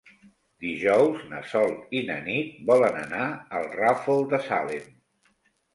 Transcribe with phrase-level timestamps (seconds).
[0.63, 3.29] Dijous na Sol i na Nit volen anar
[3.61, 4.95] al Ràfol de Salem.